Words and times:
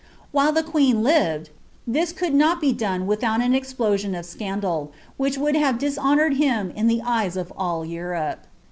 While 0.31 0.51
the 0.51 0.63
qown 0.63 1.03
lived, 1.03 1.51
this 1.85 2.11
could 2.11 2.33
not 2.33 2.59
be 2.59 2.73
done 2.73 3.05
without 3.05 3.39
an 3.39 3.53
explosion 3.53 4.15
of 4.15 4.25
scandal, 4.25 4.91
wliich 5.19 5.37
would 5.37 5.55
have 5.55 5.77
dishonoured 5.77 6.37
him 6.37 6.71
in 6.71 6.87
the 6.87 7.03
eyes 7.05 7.37
of 7.37 7.53
all 7.55 7.85
Europe. 7.85 8.47